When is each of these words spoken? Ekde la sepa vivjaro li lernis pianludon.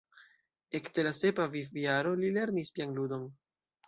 Ekde 0.77 1.03
la 1.07 1.11
sepa 1.17 1.45
vivjaro 1.55 2.13
li 2.21 2.31
lernis 2.39 2.73
pianludon. 2.79 3.29